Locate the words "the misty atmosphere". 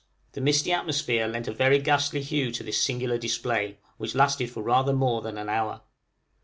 0.31-1.27